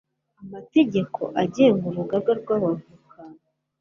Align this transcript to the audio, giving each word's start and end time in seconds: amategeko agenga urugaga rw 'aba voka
amategeko 0.41 1.21
agenga 1.41 1.83
urugaga 1.89 2.31
rw 2.39 2.47
'aba 2.55 2.71
voka 2.79 3.19